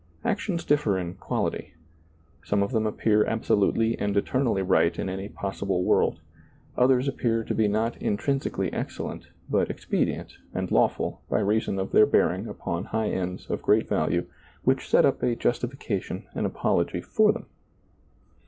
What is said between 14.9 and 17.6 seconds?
up a justification and apology for them.